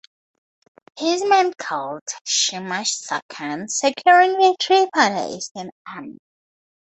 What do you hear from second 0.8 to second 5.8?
His men killed Shima Sakon, securing victory for the Eastern